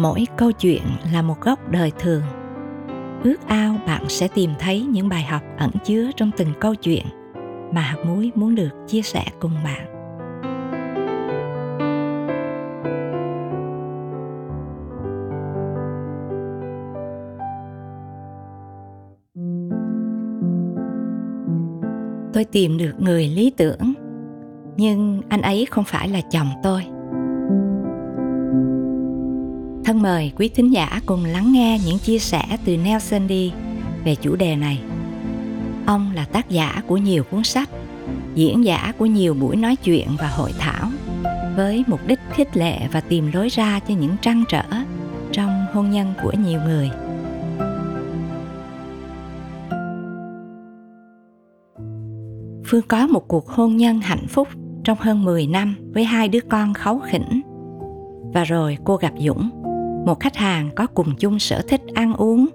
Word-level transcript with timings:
mỗi 0.00 0.26
câu 0.36 0.52
chuyện 0.52 0.82
là 1.12 1.22
một 1.22 1.40
góc 1.40 1.70
đời 1.70 1.92
thường. 1.98 2.22
Ước 3.24 3.36
ao 3.46 3.76
bạn 3.86 4.08
sẽ 4.08 4.28
tìm 4.28 4.50
thấy 4.58 4.82
những 4.82 5.08
bài 5.08 5.22
học 5.22 5.42
ẩn 5.58 5.70
chứa 5.84 6.10
trong 6.16 6.30
từng 6.36 6.48
câu 6.60 6.74
chuyện 6.74 7.06
mà 7.72 7.80
hạt 7.80 7.96
muối 8.04 8.32
muốn 8.34 8.54
được 8.54 8.70
chia 8.88 9.02
sẻ 9.02 9.24
cùng 9.40 9.52
bạn. 9.64 9.86
Tôi 22.32 22.44
tìm 22.44 22.78
được 22.78 22.92
người 22.98 23.28
lý 23.28 23.52
tưởng, 23.56 23.92
nhưng 24.76 25.22
anh 25.28 25.42
ấy 25.42 25.66
không 25.70 25.84
phải 25.84 26.08
là 26.08 26.20
chồng 26.30 26.48
tôi 26.62 26.99
thân 29.90 30.02
mời 30.02 30.32
quý 30.36 30.48
thính 30.48 30.72
giả 30.72 31.00
cùng 31.06 31.24
lắng 31.24 31.52
nghe 31.52 31.78
những 31.86 31.98
chia 31.98 32.18
sẻ 32.18 32.42
từ 32.64 32.76
nelson 32.76 33.26
đi 33.26 33.52
về 34.04 34.14
chủ 34.14 34.36
đề 34.36 34.56
này. 34.56 34.80
Ông 35.86 36.10
là 36.14 36.24
tác 36.24 36.50
giả 36.50 36.82
của 36.86 36.96
nhiều 36.96 37.24
cuốn 37.30 37.44
sách 37.44 37.68
diễn 38.34 38.64
giả 38.64 38.92
của 38.98 39.06
nhiều 39.06 39.34
buổi 39.34 39.56
nói 39.56 39.76
chuyện 39.76 40.08
và 40.18 40.28
hội 40.28 40.52
thảo 40.58 40.90
với 41.56 41.84
mục 41.86 42.00
đích 42.06 42.18
khích 42.32 42.56
lệ 42.56 42.78
và 42.92 43.00
tìm 43.00 43.30
lối 43.32 43.48
ra 43.48 43.80
cho 43.88 43.94
những 43.94 44.16
trăn 44.22 44.44
trở 44.48 44.64
trong 45.32 45.66
hôn 45.72 45.90
nhân 45.90 46.12
của 46.22 46.32
nhiều 46.32 46.60
người. 46.60 46.90
Phương 52.66 52.82
có 52.88 53.06
một 53.06 53.28
cuộc 53.28 53.48
hôn 53.48 53.76
nhân 53.76 54.00
hạnh 54.00 54.26
phúc 54.28 54.48
trong 54.84 54.98
hơn 55.00 55.24
10 55.24 55.46
năm 55.46 55.76
với 55.94 56.04
hai 56.04 56.28
đứa 56.28 56.40
con 56.48 56.74
kháu 56.74 56.98
khỉnh. 56.98 57.40
Và 58.34 58.44
rồi 58.44 58.78
cô 58.84 58.96
gặp 58.96 59.12
Dũng, 59.18 59.59
một 60.06 60.20
khách 60.20 60.36
hàng 60.36 60.70
có 60.76 60.86
cùng 60.86 61.16
chung 61.18 61.38
sở 61.38 61.62
thích 61.68 61.82
ăn 61.94 62.14
uống, 62.14 62.48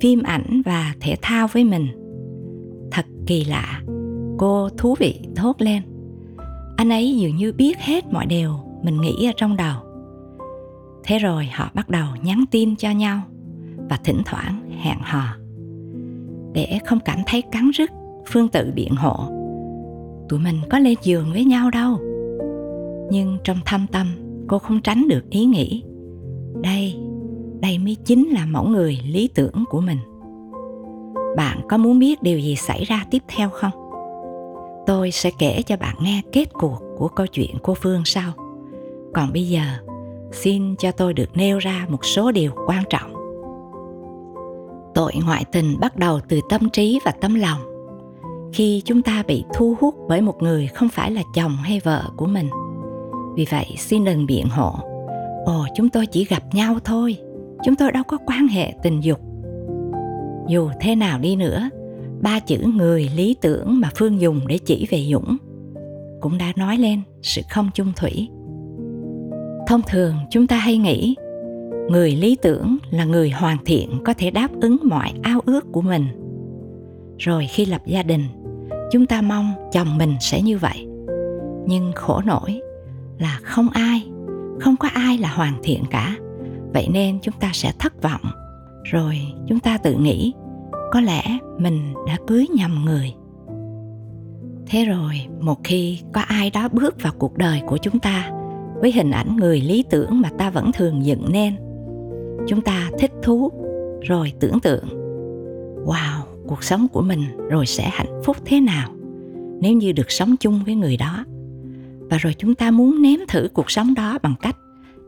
phim 0.00 0.22
ảnh 0.22 0.62
và 0.64 0.94
thể 1.00 1.16
thao 1.22 1.48
với 1.52 1.64
mình. 1.64 1.88
Thật 2.90 3.06
kỳ 3.26 3.44
lạ, 3.44 3.82
cô 4.38 4.68
thú 4.68 4.94
vị 4.98 5.20
thốt 5.36 5.56
lên. 5.58 5.82
Anh 6.76 6.88
ấy 6.88 7.16
dường 7.16 7.36
như 7.36 7.52
biết 7.52 7.78
hết 7.78 8.12
mọi 8.12 8.26
điều 8.26 8.52
mình 8.82 9.00
nghĩ 9.00 9.26
ở 9.26 9.32
trong 9.36 9.56
đầu. 9.56 9.76
Thế 11.04 11.18
rồi 11.18 11.48
họ 11.52 11.70
bắt 11.74 11.88
đầu 11.88 12.06
nhắn 12.22 12.44
tin 12.50 12.76
cho 12.76 12.90
nhau 12.90 13.20
và 13.90 13.96
thỉnh 14.04 14.22
thoảng 14.24 14.70
hẹn 14.82 14.98
hò. 15.02 15.36
Để 16.52 16.78
không 16.86 16.98
cảm 17.04 17.18
thấy 17.26 17.42
cắn 17.42 17.70
rứt, 17.70 17.90
Phương 18.26 18.48
tự 18.48 18.72
biện 18.74 18.94
hộ 18.94 19.42
tụi 20.32 20.40
mình 20.40 20.56
có 20.70 20.78
lên 20.78 20.94
giường 21.02 21.32
với 21.32 21.44
nhau 21.44 21.70
đâu 21.70 21.98
nhưng 23.10 23.38
trong 23.44 23.56
thâm 23.64 23.86
tâm 23.92 24.06
cô 24.48 24.58
không 24.58 24.80
tránh 24.80 25.08
được 25.08 25.30
ý 25.30 25.44
nghĩ 25.44 25.82
đây 26.54 26.96
đây 27.62 27.78
mới 27.78 27.96
chính 28.04 28.28
là 28.28 28.46
mẫu 28.46 28.64
người 28.64 28.98
lý 29.06 29.28
tưởng 29.34 29.64
của 29.70 29.80
mình. 29.80 29.98
Bạn 31.36 31.60
có 31.68 31.76
muốn 31.76 31.98
biết 31.98 32.22
điều 32.22 32.38
gì 32.38 32.56
xảy 32.56 32.84
ra 32.84 33.04
tiếp 33.10 33.22
theo 33.28 33.50
không? 33.50 33.70
Tôi 34.86 35.10
sẽ 35.10 35.30
kể 35.38 35.62
cho 35.66 35.76
bạn 35.76 35.96
nghe 36.00 36.22
kết 36.32 36.52
cuộc 36.52 36.78
của 36.98 37.08
câu 37.08 37.26
chuyện 37.26 37.56
cô 37.62 37.74
phương 37.74 38.02
sau. 38.04 38.32
Còn 39.14 39.32
bây 39.32 39.48
giờ, 39.48 39.62
xin 40.32 40.76
cho 40.76 40.92
tôi 40.92 41.14
được 41.14 41.36
nêu 41.36 41.58
ra 41.58 41.86
một 41.88 42.04
số 42.04 42.32
điều 42.32 42.52
quan 42.66 42.84
trọng. 42.90 43.14
Tội 44.94 45.12
ngoại 45.24 45.44
tình 45.52 45.80
bắt 45.80 45.96
đầu 45.96 46.20
từ 46.28 46.40
tâm 46.48 46.70
trí 46.70 47.00
và 47.04 47.10
tấm 47.10 47.34
lòng. 47.34 47.60
Khi 48.52 48.82
chúng 48.84 49.02
ta 49.02 49.22
bị 49.26 49.44
thu 49.54 49.76
hút 49.80 49.94
bởi 50.08 50.20
một 50.20 50.42
người 50.42 50.66
không 50.66 50.88
phải 50.88 51.10
là 51.10 51.22
chồng 51.34 51.56
hay 51.56 51.80
vợ 51.84 52.02
của 52.16 52.26
mình. 52.26 52.48
Vì 53.36 53.46
vậy, 53.50 53.66
xin 53.78 54.04
đừng 54.04 54.26
biện 54.26 54.46
hộ 54.48 54.91
ồ, 55.44 55.66
chúng 55.74 55.88
tôi 55.88 56.06
chỉ 56.06 56.24
gặp 56.24 56.42
nhau 56.52 56.76
thôi. 56.84 57.16
Chúng 57.64 57.76
tôi 57.76 57.92
đâu 57.92 58.02
có 58.08 58.18
quan 58.26 58.46
hệ 58.46 58.74
tình 58.82 59.00
dục. 59.00 59.20
Dù 60.48 60.70
thế 60.80 60.94
nào 60.94 61.18
đi 61.18 61.36
nữa, 61.36 61.68
ba 62.20 62.38
chữ 62.40 62.58
người 62.74 63.10
lý 63.16 63.36
tưởng 63.40 63.80
mà 63.80 63.90
phương 63.96 64.20
dùng 64.20 64.40
để 64.46 64.58
chỉ 64.58 64.86
về 64.90 65.04
dũng 65.12 65.36
cũng 66.20 66.38
đã 66.38 66.52
nói 66.56 66.78
lên 66.78 67.00
sự 67.22 67.42
không 67.50 67.70
chung 67.74 67.92
thủy. 67.96 68.28
Thông 69.66 69.80
thường, 69.88 70.14
chúng 70.30 70.46
ta 70.46 70.56
hay 70.56 70.78
nghĩ 70.78 71.14
người 71.90 72.10
lý 72.10 72.36
tưởng 72.42 72.76
là 72.90 73.04
người 73.04 73.30
hoàn 73.30 73.56
thiện 73.64 73.90
có 74.04 74.14
thể 74.18 74.30
đáp 74.30 74.48
ứng 74.60 74.76
mọi 74.84 75.12
ao 75.22 75.40
ước 75.46 75.72
của 75.72 75.80
mình. 75.80 76.06
Rồi 77.18 77.46
khi 77.46 77.66
lập 77.66 77.80
gia 77.86 78.02
đình, 78.02 78.24
chúng 78.92 79.06
ta 79.06 79.22
mong 79.22 79.52
chồng 79.72 79.98
mình 79.98 80.14
sẽ 80.20 80.42
như 80.42 80.58
vậy. 80.58 80.86
Nhưng 81.66 81.92
khổ 81.94 82.20
nổi 82.26 82.60
là 83.18 83.40
không 83.42 83.68
ai 83.68 84.11
không 84.62 84.76
có 84.76 84.88
ai 84.94 85.18
là 85.18 85.28
hoàn 85.28 85.54
thiện 85.62 85.84
cả. 85.90 86.16
Vậy 86.74 86.88
nên 86.92 87.18
chúng 87.22 87.34
ta 87.40 87.50
sẽ 87.52 87.72
thất 87.78 88.02
vọng. 88.02 88.20
Rồi 88.84 89.18
chúng 89.46 89.60
ta 89.60 89.78
tự 89.78 89.94
nghĩ, 89.94 90.32
có 90.90 91.00
lẽ 91.00 91.22
mình 91.58 91.94
đã 92.06 92.16
cưới 92.26 92.46
nhầm 92.56 92.82
người. 92.84 93.14
Thế 94.66 94.84
rồi, 94.84 95.26
một 95.40 95.58
khi 95.64 95.98
có 96.12 96.20
ai 96.20 96.50
đó 96.50 96.68
bước 96.72 97.02
vào 97.02 97.12
cuộc 97.18 97.36
đời 97.36 97.62
của 97.66 97.76
chúng 97.76 97.98
ta, 97.98 98.30
với 98.80 98.92
hình 98.92 99.10
ảnh 99.10 99.36
người 99.36 99.60
lý 99.60 99.84
tưởng 99.90 100.20
mà 100.20 100.30
ta 100.38 100.50
vẫn 100.50 100.72
thường 100.72 101.04
dựng 101.04 101.32
nên, 101.32 101.56
chúng 102.48 102.60
ta 102.60 102.90
thích 102.98 103.12
thú, 103.22 103.50
rồi 104.02 104.32
tưởng 104.40 104.60
tượng, 104.60 104.88
wow, 105.86 106.20
cuộc 106.46 106.64
sống 106.64 106.86
của 106.92 107.02
mình 107.02 107.22
rồi 107.50 107.66
sẽ 107.66 107.90
hạnh 107.92 108.20
phúc 108.24 108.36
thế 108.44 108.60
nào? 108.60 108.88
Nếu 109.60 109.72
như 109.72 109.92
được 109.92 110.10
sống 110.10 110.34
chung 110.40 110.60
với 110.66 110.74
người 110.74 110.96
đó 110.96 111.24
và 112.12 112.18
rồi 112.18 112.34
chúng 112.38 112.54
ta 112.54 112.70
muốn 112.70 113.02
nếm 113.02 113.18
thử 113.28 113.48
cuộc 113.54 113.70
sống 113.70 113.94
đó 113.94 114.18
bằng 114.22 114.34
cách 114.42 114.56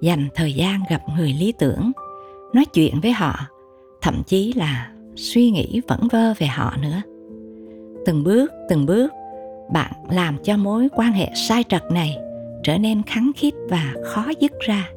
dành 0.01 0.29
thời 0.35 0.53
gian 0.53 0.81
gặp 0.91 1.03
người 1.17 1.33
lý 1.33 1.53
tưởng, 1.59 1.93
nói 2.55 2.65
chuyện 2.65 3.01
với 3.03 3.13
họ, 3.13 3.37
thậm 4.03 4.23
chí 4.27 4.53
là 4.53 4.91
suy 5.17 5.51
nghĩ 5.51 5.81
vẩn 5.89 6.09
vơ 6.13 6.35
về 6.39 6.47
họ 6.47 6.75
nữa. 6.83 7.03
Từng 8.07 8.25
bước 8.25 8.51
từng 8.69 8.87
bước, 8.87 9.13
bạn 9.73 9.93
làm 10.11 10.37
cho 10.45 10.57
mối 10.57 10.89
quan 10.97 11.13
hệ 11.13 11.31
sai 11.49 11.65
trật 11.69 11.83
này 11.91 12.17
trở 12.63 12.79
nên 12.79 13.03
khắng 13.03 13.31
khít 13.37 13.55
và 13.71 13.95
khó 14.05 14.27
dứt 14.41 14.53
ra. 14.61 14.89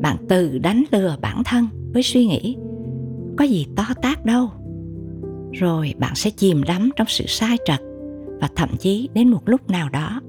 Bạn 0.00 0.16
tự 0.28 0.58
đánh 0.58 0.84
lừa 0.90 1.16
bản 1.20 1.44
thân 1.44 1.66
với 1.92 2.02
suy 2.02 2.26
nghĩ, 2.26 2.56
có 3.36 3.44
gì 3.44 3.66
to 3.76 3.84
tác 4.02 4.24
đâu. 4.24 4.50
Rồi 5.52 5.94
bạn 5.98 6.14
sẽ 6.14 6.30
chìm 6.30 6.62
đắm 6.62 6.90
trong 6.96 7.06
sự 7.06 7.24
sai 7.26 7.56
trật 7.64 7.80
và 8.40 8.48
thậm 8.56 8.68
chí 8.80 9.08
đến 9.14 9.28
một 9.28 9.48
lúc 9.48 9.70
nào 9.70 9.88
đó 9.88 10.20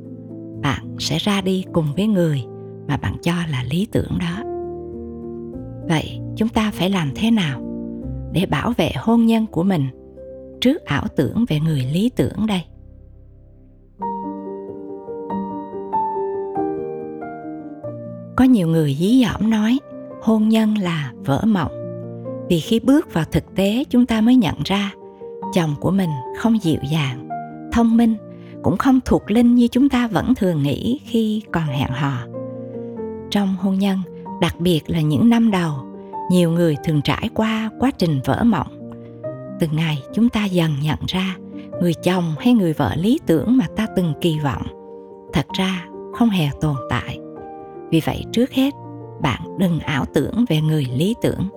bạn 0.62 0.96
sẽ 1.00 1.18
ra 1.18 1.42
đi 1.42 1.66
cùng 1.74 1.86
với 1.96 2.08
người 2.08 2.44
mà 2.88 2.98
bạn 2.98 3.16
cho 3.24 3.34
là 3.52 3.64
lý 3.72 3.88
tưởng 3.92 4.18
đó. 4.20 4.44
Vậy 5.90 6.20
chúng 6.36 6.50
ta 6.50 6.72
phải 6.74 6.90
làm 6.90 7.12
thế 7.16 7.32
nào 7.32 7.62
để 8.32 8.46
bảo 8.46 8.74
vệ 8.78 8.92
hôn 8.96 9.26
nhân 9.26 9.48
của 9.48 9.64
mình 9.64 9.88
trước 10.62 10.86
ảo 10.86 11.04
tưởng 11.16 11.46
về 11.48 11.60
người 11.60 11.86
lý 11.94 12.12
tưởng 12.16 12.48
đây? 12.48 12.62
Có 18.36 18.46
nhiều 18.46 18.68
người 18.68 18.96
dí 19.00 19.26
dỏm 19.26 19.50
nói 19.50 19.80
hôn 20.22 20.50
nhân 20.50 20.78
là 20.78 21.14
vỡ 21.26 21.44
mộng, 21.48 21.72
vì 22.50 22.60
khi 22.60 22.80
bước 22.80 23.14
vào 23.14 23.26
thực 23.32 23.56
tế 23.56 23.84
chúng 23.90 24.06
ta 24.06 24.22
mới 24.22 24.36
nhận 24.36 24.56
ra 24.66 24.92
chồng 25.54 25.76
của 25.80 25.92
mình 25.92 26.10
không 26.38 26.64
dịu 26.64 26.80
dàng, 26.92 27.30
thông 27.72 27.98
minh 27.98 28.16
cũng 28.64 28.78
không 28.78 29.00
thuộc 29.06 29.32
linh 29.32 29.56
như 29.56 29.68
chúng 29.68 29.90
ta 29.90 30.08
vẫn 30.08 30.36
thường 30.36 30.64
nghĩ 30.64 31.00
khi 31.06 31.42
còn 31.52 31.64
hẹn 31.64 31.90
hò. 31.90 32.18
Trong 33.30 33.56
hôn 33.60 33.80
nhân, 33.80 34.00
đặc 34.42 34.60
biệt 34.60 34.82
là 34.88 35.02
những 35.02 35.30
năm 35.30 35.52
đầu, 35.52 35.74
nhiều 36.32 36.52
người 36.52 36.76
thường 36.84 37.02
trải 37.02 37.30
qua 37.34 37.70
quá 37.80 37.92
trình 37.98 38.20
vỡ 38.26 38.44
mộng. 38.44 38.68
Từng 39.60 39.76
ngày 39.76 40.04
chúng 40.14 40.30
ta 40.30 40.46
dần 40.46 40.72
nhận 40.82 41.00
ra 41.08 41.36
người 41.82 41.94
chồng 41.94 42.24
hay 42.40 42.54
người 42.54 42.74
vợ 42.74 42.96
lý 42.96 43.20
tưởng 43.26 43.58
mà 43.58 43.66
ta 43.76 43.88
từng 43.96 44.14
kỳ 44.22 44.40
vọng, 44.40 44.64
thật 45.34 45.46
ra 45.58 45.86
không 46.14 46.30
hề 46.30 46.50
tồn 46.62 46.76
tại. 46.90 47.20
Vì 47.90 48.02
vậy 48.06 48.24
trước 48.32 48.52
hết, 48.52 48.74
bạn 49.22 49.42
đừng 49.60 49.80
ảo 49.80 50.06
tưởng 50.14 50.46
về 50.50 50.62
người 50.62 50.88
lý 50.96 51.16
tưởng, 51.22 51.50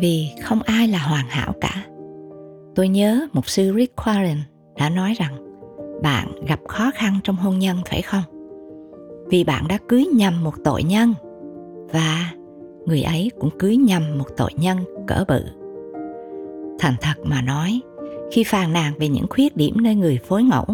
vì 0.00 0.28
không 0.42 0.62
ai 0.62 0.88
là 0.88 0.98
hoàn 0.98 1.26
hảo 1.28 1.52
cả. 1.60 1.84
Tôi 2.74 2.88
nhớ 2.88 3.26
một 3.32 3.48
sư 3.48 3.72
rick 3.76 3.96
warren 3.96 4.36
đã 4.78 4.88
nói 4.88 5.14
rằng 5.18 5.45
bạn 6.02 6.44
gặp 6.46 6.60
khó 6.68 6.90
khăn 6.94 7.18
trong 7.24 7.36
hôn 7.36 7.58
nhân 7.58 7.76
phải 7.90 8.02
không? 8.02 8.22
Vì 9.28 9.44
bạn 9.44 9.68
đã 9.68 9.78
cưới 9.88 10.06
nhầm 10.14 10.44
một 10.44 10.54
tội 10.64 10.82
nhân 10.82 11.14
và 11.92 12.32
người 12.86 13.02
ấy 13.02 13.30
cũng 13.40 13.50
cưới 13.58 13.76
nhầm 13.76 14.02
một 14.18 14.26
tội 14.36 14.50
nhân 14.56 14.78
cỡ 15.06 15.24
bự. 15.28 15.40
Thành 16.78 16.94
thật 17.00 17.14
mà 17.24 17.42
nói, 17.42 17.80
khi 18.32 18.44
phàn 18.44 18.72
nàn 18.72 18.92
về 18.98 19.08
những 19.08 19.26
khuyết 19.30 19.56
điểm 19.56 19.74
nơi 19.82 19.94
người 19.94 20.18
phối 20.28 20.42
ngẫu, 20.42 20.66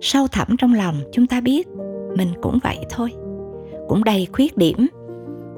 sâu 0.00 0.26
thẳm 0.28 0.48
trong 0.58 0.74
lòng 0.74 0.94
chúng 1.12 1.26
ta 1.26 1.40
biết 1.40 1.68
mình 2.16 2.28
cũng 2.42 2.58
vậy 2.62 2.78
thôi. 2.90 3.12
Cũng 3.88 4.04
đầy 4.04 4.26
khuyết 4.32 4.56
điểm 4.56 4.86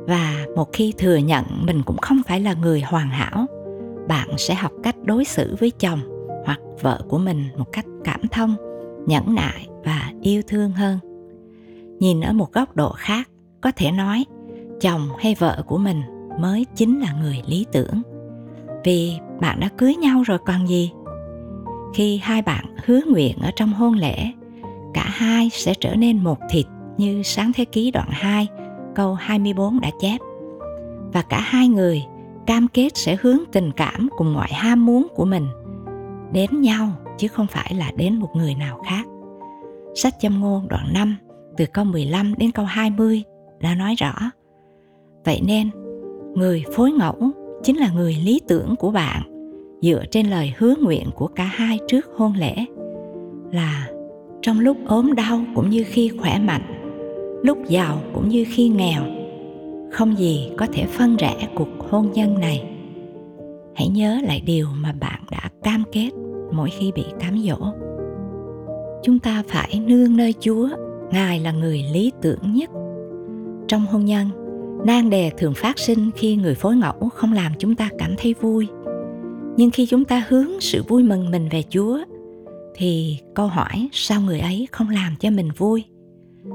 và 0.07 0.47
một 0.57 0.73
khi 0.73 0.93
thừa 0.99 1.17
nhận 1.17 1.45
mình 1.67 1.83
cũng 1.87 1.99
không 1.99 2.23
phải 2.27 2.41
là 2.41 2.55
người 2.55 2.81
hoàn 2.81 3.09
hảo, 3.09 3.47
bạn 4.09 4.29
sẽ 4.39 4.55
học 4.55 4.73
cách 4.83 4.97
đối 5.05 5.25
xử 5.25 5.57
với 5.61 5.71
chồng 5.71 6.01
hoặc 6.45 6.61
vợ 6.81 7.01
của 7.09 7.19
mình 7.19 7.45
một 7.57 7.73
cách 7.73 7.87
cảm 8.05 8.21
thông 8.31 8.57
nhẫn 9.07 9.35
nại 9.35 9.69
và 9.85 10.13
yêu 10.23 10.43
thương 10.47 10.73
hơn. 10.73 10.99
Nhìn 11.99 12.21
ở 12.21 12.33
một 12.33 12.53
góc 12.53 12.77
độ 12.77 12.93
khác, 12.93 13.29
có 13.61 13.73
thể 13.77 13.91
nói 13.91 14.25
chồng 14.81 15.09
hay 15.19 15.35
vợ 15.39 15.63
của 15.67 15.79
mình 15.79 16.03
mới 16.41 16.67
chính 16.75 17.01
là 17.01 17.13
người 17.13 17.43
lý 17.47 17.67
tưởng. 17.73 18.03
Vì 18.85 19.13
bạn 19.41 19.61
đã 19.61 19.69
cưới 19.79 19.97
nhau 19.97 20.23
rồi 20.23 20.39
còn 20.47 20.69
gì? 20.69 20.93
Khi 21.95 22.21
hai 22.23 22.43
bạn 22.43 22.65
hứa 22.85 23.01
nguyện 23.07 23.39
ở 23.43 23.51
trong 23.57 23.73
hôn 23.73 23.95
lễ, 23.95 24.17
cả 24.95 25.05
hai 25.09 25.51
sẽ 25.53 25.75
trở 25.81 25.95
nên 25.95 26.25
một 26.25 26.39
thịt 26.51 26.67
như 26.97 27.23
sáng 27.23 27.53
thế 27.55 27.65
ký 27.65 27.91
đoạn 27.91 28.09
2 28.11 28.49
câu 28.95 29.15
24 29.15 29.81
đã 29.81 29.91
chép. 30.01 30.19
Và 31.13 31.23
cả 31.23 31.41
hai 31.41 31.69
người 31.69 32.03
cam 32.47 32.69
kết 32.69 32.97
sẽ 32.97 33.17
hướng 33.21 33.39
tình 33.53 33.73
cảm 33.73 34.09
cùng 34.17 34.35
mọi 34.35 34.49
ham 34.53 34.87
muốn 34.87 35.07
của 35.15 35.25
mình 35.25 35.47
đến 36.33 36.61
nhau 36.61 36.89
chứ 37.21 37.29
không 37.29 37.47
phải 37.47 37.75
là 37.75 37.91
đến 37.97 38.17
một 38.17 38.29
người 38.35 38.55
nào 38.55 38.83
khác. 38.87 39.07
Sách 39.95 40.15
châm 40.21 40.41
ngôn 40.41 40.69
đoạn 40.69 40.93
5 40.95 41.17
từ 41.57 41.65
câu 41.73 41.85
15 41.85 42.35
đến 42.39 42.51
câu 42.51 42.65
20 42.65 43.23
đã 43.61 43.75
nói 43.75 43.95
rõ. 43.95 44.13
Vậy 45.25 45.41
nên, 45.47 45.71
người 46.35 46.65
phối 46.77 46.93
ngẫu 46.93 47.31
chính 47.63 47.77
là 47.77 47.93
người 47.93 48.17
lý 48.25 48.41
tưởng 48.49 48.75
của 48.79 48.91
bạn 48.91 49.23
dựa 49.83 50.05
trên 50.11 50.27
lời 50.27 50.55
hứa 50.59 50.75
nguyện 50.83 51.11
của 51.15 51.27
cả 51.27 51.45
hai 51.45 51.79
trước 51.89 52.07
hôn 52.17 52.33
lễ 52.35 52.55
là 53.53 53.89
trong 54.43 54.61
lúc 54.61 54.77
ốm 54.87 55.15
đau 55.15 55.41
cũng 55.55 55.71
như 55.71 55.85
khi 55.87 56.11
khỏe 56.21 56.39
mạnh 56.39 56.63
lúc 57.43 57.59
giàu 57.69 58.01
cũng 58.15 58.29
như 58.29 58.45
khi 58.49 58.69
nghèo 58.69 59.03
không 59.93 60.19
gì 60.19 60.51
có 60.57 60.67
thể 60.73 60.87
phân 60.87 61.17
rẽ 61.17 61.49
cuộc 61.55 61.69
hôn 61.91 62.11
nhân 62.13 62.41
này 62.41 62.65
hãy 63.75 63.89
nhớ 63.89 64.21
lại 64.23 64.43
điều 64.47 64.69
mà 64.75 64.93
bạn 65.01 65.23
đã 65.31 65.51
cam 65.63 65.85
kết 65.93 66.11
mỗi 66.53 66.71
khi 66.71 66.93
bị 66.95 67.05
cám 67.21 67.39
dỗ. 67.39 67.73
Chúng 69.03 69.19
ta 69.19 69.43
phải 69.49 69.83
nương 69.87 70.17
nơi 70.17 70.35
chúa, 70.41 70.69
ngài 71.11 71.41
là 71.41 71.53
người 71.53 71.85
lý 71.93 72.13
tưởng 72.23 72.55
nhất. 72.55 72.71
Trong 73.69 73.87
hôn 73.87 74.05
nhân, 74.05 74.29
nan 74.87 75.11
đề 75.11 75.31
thường 75.39 75.55
phát 75.57 75.79
sinh 75.79 76.11
khi 76.17 76.37
người 76.37 76.55
phối 76.55 76.77
ngẫu 76.77 77.09
không 77.15 77.33
làm 77.33 77.53
chúng 77.59 77.75
ta 77.75 77.89
cảm 77.99 78.15
thấy 78.19 78.35
vui. 78.41 78.69
Nhưng 79.57 79.71
khi 79.71 79.87
chúng 79.87 80.05
ta 80.05 80.25
hướng 80.29 80.61
sự 80.61 80.83
vui 80.89 81.03
mừng 81.03 81.31
mình 81.31 81.49
về 81.51 81.63
chúa, 81.71 81.99
thì 82.75 83.19
câu 83.35 83.47
hỏi 83.47 83.89
sao 83.93 84.21
người 84.21 84.41
ấy 84.41 84.69
không 84.73 84.89
làm 84.89 85.17
cho 85.21 85.31
mình 85.31 85.51
vui 85.57 85.85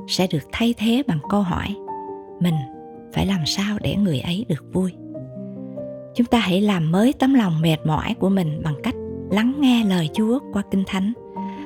sẽ 0.07 0.27
được 0.27 0.43
thay 0.51 0.73
thế 0.77 1.03
bằng 1.07 1.19
câu 1.29 1.41
hỏi, 1.41 1.75
mình 2.39 2.55
phải 3.13 3.25
làm 3.25 3.45
sao 3.45 3.77
để 3.81 3.95
người 3.95 4.19
ấy 4.19 4.45
được 4.49 4.73
vui? 4.73 4.91
Chúng 6.15 6.27
ta 6.27 6.39
hãy 6.39 6.61
làm 6.61 6.91
mới 6.91 7.13
tấm 7.13 7.33
lòng 7.33 7.61
mệt 7.61 7.77
mỏi 7.85 8.15
của 8.19 8.29
mình 8.29 8.61
bằng 8.63 8.75
cách 8.83 8.95
lắng 9.31 9.53
nghe 9.59 9.85
lời 9.85 10.09
chúa 10.13 10.39
qua 10.53 10.63
kinh 10.71 10.83
thánh. 10.87 11.13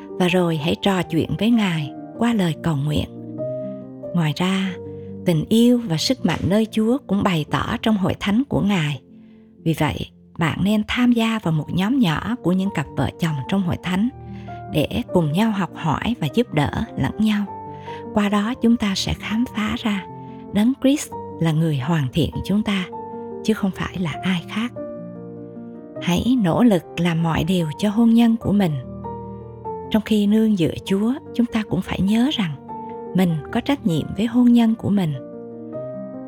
Và 0.10 0.28
rồi 0.28 0.58
hãy 0.58 0.76
trò 0.82 1.04
chuyện 1.04 1.30
với 1.40 1.52
ngài 1.52 1.92
qua 2.18 2.34
lời 2.34 2.56
cầu 2.64 2.76
nguyện. 2.76 3.10
Ngoài 4.14 4.34
ra, 4.36 4.74
tình 5.26 5.46
yêu 5.50 5.82
và 5.88 5.98
sức 5.98 6.26
mạnh 6.26 6.40
nơi 6.48 6.68
chúa 6.72 6.98
cũng 7.08 7.24
bày 7.24 7.46
tỏ 7.52 7.78
trong 7.82 7.98
hội 7.98 8.16
thánh 8.20 8.44
của 8.50 8.62
ngài. 8.62 9.02
Vì 9.64 9.74
vậy, 9.80 10.10
bạn 10.38 10.60
nên 10.64 10.84
tham 10.88 11.12
gia 11.12 11.40
vào 11.40 11.52
một 11.52 11.68
nhóm 11.74 12.00
nhỏ 12.00 12.36
của 12.44 12.52
những 12.52 12.70
cặp 12.76 12.86
vợ 12.98 13.10
chồng 13.20 13.36
trong 13.50 13.62
hội 13.62 13.78
thánh 13.84 14.10
để 14.74 14.88
cùng 15.14 15.32
nhau 15.32 15.52
học 15.52 15.70
hỏi 15.76 16.16
và 16.20 16.28
giúp 16.34 16.54
đỡ 16.54 16.72
lẫn 16.98 17.14
nhau. 17.18 17.46
Qua 18.14 18.30
đó, 18.30 18.54
chúng 18.62 18.78
ta 18.78 18.94
sẽ 18.96 19.14
khám 19.14 19.46
phá 19.56 19.76
ra 19.84 20.06
đấng 20.54 20.74
Christ 20.82 21.12
là 21.40 21.52
người 21.52 21.78
hoàn 21.78 22.08
thiện 22.14 22.32
chúng 22.46 22.64
ta, 22.64 22.86
chứ 23.44 23.54
không 23.54 23.72
phải 23.72 23.98
là 24.00 24.14
ai 24.24 24.44
khác 24.50 24.74
hãy 26.02 26.38
nỗ 26.44 26.64
lực 26.64 26.84
làm 26.98 27.24
mọi 27.24 27.44
điều 27.44 27.68
cho 27.78 27.90
hôn 27.90 28.10
nhân 28.10 28.38
của 28.38 28.52
mình. 28.52 28.72
Trong 29.92 30.02
khi 30.06 30.28
nương 30.28 30.56
dựa 30.56 30.74
chúa, 30.86 31.14
chúng 31.34 31.46
ta 31.46 31.64
cũng 31.70 31.82
phải 31.82 32.02
nhớ 32.02 32.30
rằng 32.34 32.56
mình 33.16 33.30
có 33.52 33.62
trách 33.62 33.86
nhiệm 33.86 34.08
với 34.18 34.26
hôn 34.26 34.54
nhân 34.54 34.76
của 34.76 34.90
mình. 34.90 35.14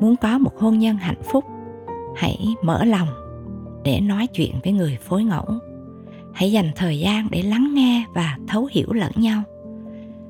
Muốn 0.00 0.16
có 0.16 0.38
một 0.38 0.58
hôn 0.58 0.78
nhân 0.78 0.96
hạnh 0.96 1.22
phúc, 1.22 1.44
hãy 2.16 2.54
mở 2.62 2.84
lòng 2.84 3.08
để 3.84 4.00
nói 4.00 4.26
chuyện 4.26 4.54
với 4.64 4.72
người 4.72 4.98
phối 5.00 5.24
ngẫu. 5.24 5.46
Hãy 6.34 6.52
dành 6.52 6.70
thời 6.76 6.98
gian 6.98 7.28
để 7.30 7.42
lắng 7.42 7.72
nghe 7.74 8.04
và 8.14 8.38
thấu 8.48 8.68
hiểu 8.72 8.92
lẫn 8.92 9.12
nhau. 9.16 9.42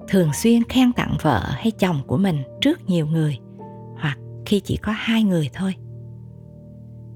Thường 0.09 0.29
xuyên 0.33 0.65
khen 0.65 0.93
tặng 0.93 1.17
vợ 1.23 1.41
hay 1.53 1.71
chồng 1.71 2.00
của 2.06 2.17
mình 2.17 2.43
trước 2.61 2.89
nhiều 2.89 3.06
người 3.06 3.39
hoặc 4.00 4.19
khi 4.47 4.61
chỉ 4.61 4.77
có 4.77 4.93
hai 4.97 5.23
người 5.23 5.50
thôi. 5.55 5.75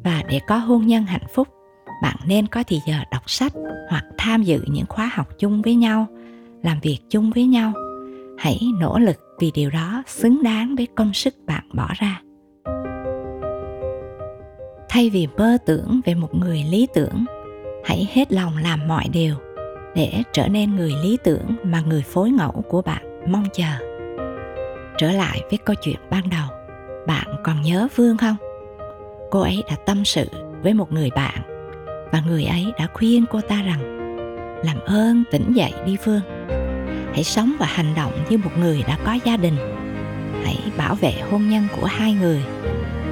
Và 0.04 0.22
để 0.28 0.40
có 0.46 0.56
hôn 0.56 0.86
nhân 0.86 1.04
hạnh 1.04 1.26
phúc 1.34 1.48
bạn 2.02 2.16
nên 2.26 2.46
có 2.46 2.62
thì 2.66 2.80
giờ 2.86 2.94
đọc 3.10 3.30
sách 3.30 3.52
hoặc 3.90 4.04
tham 4.18 4.42
dự 4.42 4.60
những 4.66 4.86
khóa 4.88 5.10
học 5.14 5.28
chung 5.38 5.62
với 5.62 5.74
nhau, 5.74 6.06
làm 6.62 6.80
việc 6.80 6.98
chung 7.10 7.30
với 7.30 7.44
nhau. 7.44 7.72
Hãy 8.38 8.60
nỗ 8.80 8.98
lực 8.98 9.16
vì 9.40 9.50
điều 9.54 9.70
đó 9.70 10.02
xứng 10.06 10.42
đáng 10.42 10.74
với 10.76 10.86
công 10.94 11.12
sức 11.12 11.34
bạn 11.46 11.64
bỏ 11.72 11.88
ra. 11.98 12.20
Thay 14.88 15.10
vì 15.10 15.26
mơ 15.38 15.58
tưởng 15.66 16.00
về 16.04 16.14
một 16.14 16.34
người 16.34 16.64
lý 16.70 16.86
tưởng, 16.94 17.24
hãy 17.84 18.08
hết 18.12 18.32
lòng 18.32 18.56
làm 18.56 18.88
mọi 18.88 19.04
điều 19.12 19.34
để 19.94 20.22
trở 20.32 20.48
nên 20.48 20.76
người 20.76 20.92
lý 21.02 21.18
tưởng 21.24 21.56
mà 21.62 21.80
người 21.80 22.02
phối 22.02 22.30
ngẫu 22.30 22.64
của 22.68 22.82
bạn 22.82 23.32
mong 23.32 23.44
chờ. 23.52 23.72
Trở 24.98 25.12
lại 25.12 25.42
với 25.50 25.58
câu 25.58 25.76
chuyện 25.82 25.96
ban 26.10 26.30
đầu, 26.30 26.48
bạn 27.06 27.26
còn 27.44 27.62
nhớ 27.62 27.88
phương 27.92 28.16
không? 28.16 28.36
Cô 29.30 29.40
ấy 29.40 29.62
đã 29.70 29.76
tâm 29.86 30.04
sự 30.04 30.26
với 30.62 30.74
một 30.74 30.92
người 30.92 31.10
bạn 31.10 31.55
và 32.12 32.22
người 32.26 32.44
ấy 32.44 32.72
đã 32.78 32.88
khuyên 32.92 33.24
cô 33.30 33.40
ta 33.40 33.62
rằng, 33.62 33.80
làm 34.64 34.80
ơn, 34.80 35.24
tỉnh 35.30 35.52
dậy 35.52 35.72
đi 35.86 35.96
phương. 36.04 36.20
Hãy 37.12 37.24
sống 37.24 37.52
và 37.58 37.66
hành 37.66 37.94
động 37.94 38.24
như 38.30 38.38
một 38.38 38.50
người 38.58 38.82
đã 38.88 38.98
có 39.04 39.18
gia 39.24 39.36
đình. 39.36 39.56
Hãy 40.44 40.58
bảo 40.76 40.94
vệ 40.94 41.12
hôn 41.30 41.48
nhân 41.48 41.68
của 41.80 41.86
hai 41.86 42.12
người. 42.12 42.42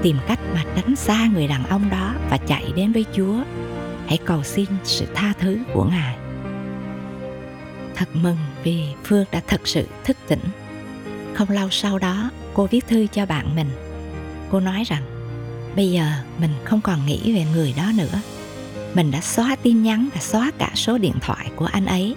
Tìm 0.03 0.17
cách 0.29 0.41
mà 0.55 0.65
tránh 0.77 0.97
xa 0.97 1.27
người 1.35 1.49
đàn 1.49 1.67
ông 1.67 1.91
đó 1.91 2.15
và 2.31 2.37
chạy 2.37 2.73
đến 2.77 2.93
với 2.93 3.05
chúa. 3.17 3.43
Hãy 4.07 4.19
cầu 4.25 4.43
xin 4.43 4.67
sự 4.85 5.07
tha 5.15 5.33
thứ 5.39 5.59
của 5.75 5.85
ngài. 5.85 6.17
Thật 7.95 8.09
mừng 8.13 8.37
vì 8.63 8.85
phương 9.05 9.25
đã 9.33 9.41
thật 9.47 9.61
sự 9.69 9.87
thức 10.05 10.17
tỉnh. 10.29 10.43
Không 11.35 11.51
lâu 11.51 11.71
sau 11.71 11.99
đó, 11.99 12.31
cô 12.55 12.67
viết 12.67 12.87
thư 12.89 13.07
cho 13.07 13.27
bạn 13.27 13.57
mình. 13.57 13.71
Cô 14.51 14.61
nói 14.61 14.85
rằng, 14.87 15.03
bây 15.77 15.91
giờ 15.91 16.07
mình 16.41 16.51
không 16.65 16.81
còn 16.81 17.07
nghĩ 17.07 17.35
về 17.35 17.47
người 17.55 17.75
đó 17.77 17.93
nữa 17.99 18.21
mình 18.95 19.11
đã 19.11 19.21
xóa 19.21 19.57
tin 19.63 19.83
nhắn 19.83 20.09
và 20.15 20.21
xóa 20.21 20.51
cả 20.59 20.71
số 20.75 20.99
điện 20.99 21.15
thoại 21.21 21.51
của 21.57 21.67
anh 21.67 21.87
ấy. 21.87 22.15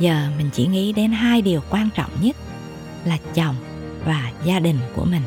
Giờ 0.00 0.26
mình 0.38 0.50
chỉ 0.52 0.66
nghĩ 0.66 0.92
đến 0.92 1.12
hai 1.12 1.42
điều 1.42 1.60
quan 1.70 1.88
trọng 1.94 2.10
nhất 2.20 2.36
là 3.04 3.18
chồng 3.34 3.54
và 4.04 4.32
gia 4.44 4.60
đình 4.60 4.78
của 4.96 5.04
mình. 5.04 5.22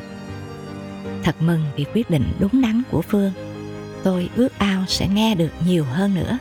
Thật 1.23 1.35
mừng 1.39 1.63
vì 1.75 1.85
quyết 1.93 2.09
định 2.09 2.33
đúng 2.39 2.61
đắn 2.61 2.81
của 2.91 3.01
phương. 3.01 3.31
Tôi 4.03 4.29
ước 4.35 4.49
ao 4.57 4.83
sẽ 4.87 5.07
nghe 5.07 5.35
được 5.35 5.51
nhiều 5.67 5.85
hơn 5.85 6.15
nữa. 6.15 6.37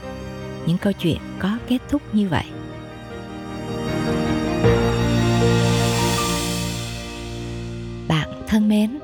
Những 0.67 0.79
câu 0.79 0.93
chuyện 0.93 1.19
có 1.39 1.59
kết 1.69 1.79
thúc 1.89 2.03
như 2.15 2.29
vậy. 2.29 2.45
Bạn 8.09 8.43
thân 8.49 8.69
mến, 8.69 8.99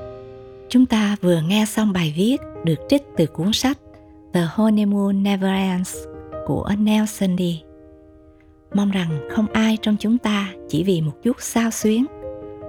chúng 0.69 0.85
ta 0.85 1.15
vừa 1.21 1.41
nghe 1.41 1.65
xong 1.65 1.93
bài 1.93 2.13
viết 2.17 2.37
được 2.63 2.79
trích 2.89 3.03
từ 3.17 3.25
cuốn 3.25 3.53
sách 3.53 3.77
The 4.33 4.47
Honeymoon 4.53 5.23
Never 5.23 5.49
Ends 5.49 5.95
của 6.45 6.69
Nelson 6.79 7.37
D. 7.37 7.41
Mong 8.73 8.91
rằng 8.91 9.29
không 9.31 9.47
ai 9.53 9.77
trong 9.81 9.95
chúng 9.99 10.17
ta 10.17 10.53
chỉ 10.69 10.83
vì 10.83 11.01
một 11.01 11.11
chút 11.23 11.35
sao 11.39 11.71
xuyến 11.71 12.05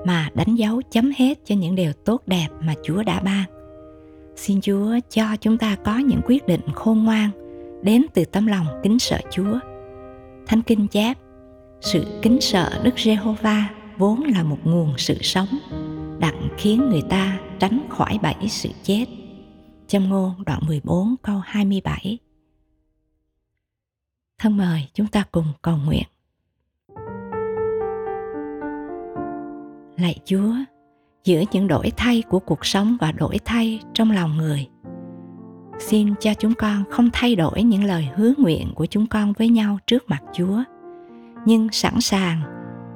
mà 0.07 0.29
đánh 0.35 0.55
dấu 0.55 0.83
chấm 0.91 1.13
hết 1.17 1.39
cho 1.45 1.55
những 1.55 1.75
điều 1.75 1.93
tốt 1.93 2.23
đẹp 2.27 2.49
mà 2.61 2.75
Chúa 2.83 3.03
đã 3.03 3.21
ban. 3.21 3.45
Xin 4.37 4.61
Chúa 4.61 4.99
cho 5.11 5.25
chúng 5.41 5.59
ta 5.59 5.77
có 5.85 5.99
những 5.99 6.21
quyết 6.25 6.47
định 6.47 6.61
khôn 6.75 7.05
ngoan 7.05 7.31
đến 7.83 8.07
từ 8.15 8.25
tấm 8.25 8.47
lòng 8.47 8.67
kính 8.83 8.99
sợ 8.99 9.19
Chúa. 9.31 9.59
Thánh 10.47 10.63
Kinh 10.63 10.89
chép, 10.89 11.19
sự 11.81 12.05
kính 12.23 12.41
sợ 12.41 12.81
Đức 12.83 12.99
Giê-hô-va 12.99 13.69
vốn 13.99 14.23
là 14.23 14.43
một 14.43 14.59
nguồn 14.65 14.95
sự 14.99 15.15
sống, 15.21 15.49
đặng 16.19 16.49
khiến 16.59 16.89
người 16.91 17.03
ta 17.11 17.39
tránh 17.59 17.87
khỏi 17.91 18.19
bẫy 18.23 18.49
sự 18.49 18.69
chết. 18.83 19.05
Châm 19.87 20.09
ngôn 20.09 20.45
đoạn 20.47 20.61
14 20.67 21.15
câu 21.23 21.39
27 21.39 22.19
Thân 24.39 24.57
mời 24.57 24.89
chúng 24.95 25.07
ta 25.07 25.25
cùng 25.33 25.47
cầu 25.63 25.77
nguyện. 25.87 26.05
Lạy 29.97 30.19
Chúa, 30.25 30.55
giữa 31.25 31.43
những 31.53 31.69
đổi 31.69 31.93
thay 31.97 32.23
của 32.29 32.39
cuộc 32.39 32.67
sống 32.67 32.97
và 33.01 33.13
đổi 33.13 33.39
thay 33.45 33.81
trong 33.95 34.11
lòng 34.11 34.37
người, 34.37 34.69
xin 35.79 36.15
cho 36.21 36.35
chúng 36.35 36.55
con 36.55 36.85
không 36.91 37.11
thay 37.13 37.37
đổi 37.37 37.63
những 37.63 37.85
lời 37.85 38.09
hứa 38.15 38.33
nguyện 38.39 38.73
của 38.75 38.87
chúng 38.87 39.07
con 39.07 39.33
với 39.33 39.49
nhau 39.49 39.79
trước 39.87 40.09
mặt 40.09 40.23
Chúa, 40.33 40.63
nhưng 41.47 41.69
sẵn 41.73 42.01
sàng 42.01 42.43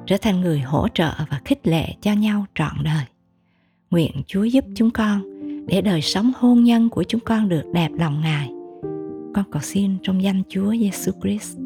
trở 0.05 0.17
thành 0.17 0.41
người 0.41 0.59
hỗ 0.59 0.87
trợ 0.87 1.11
và 1.29 1.41
khích 1.45 1.67
lệ 1.67 1.95
cho 2.01 2.13
nhau 2.13 2.45
trọn 2.55 2.83
đời. 2.83 3.05
Nguyện 3.89 4.21
Chúa 4.27 4.43
giúp 4.43 4.65
chúng 4.75 4.91
con 4.91 5.28
để 5.69 5.81
đời 5.81 6.01
sống 6.01 6.31
hôn 6.35 6.63
nhân 6.63 6.89
của 6.89 7.03
chúng 7.03 7.21
con 7.21 7.49
được 7.49 7.63
đẹp 7.73 7.89
lòng 7.97 8.21
Ngài. 8.21 8.49
Con 9.35 9.45
cầu 9.51 9.61
xin 9.61 9.97
trong 10.03 10.23
danh 10.23 10.43
Chúa 10.49 10.71
Giêsu 10.71 11.11
Christ. 11.21 11.57